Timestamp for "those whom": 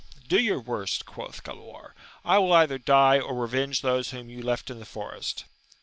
3.81-4.31